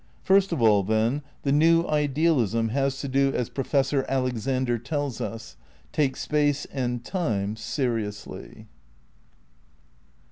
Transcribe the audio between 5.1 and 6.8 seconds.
us, "Take space